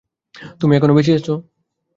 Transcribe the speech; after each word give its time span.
তুমি 0.59 0.73
এখনো 0.75 0.93
বেঁচে 0.93 1.13
আছো। 1.15 1.33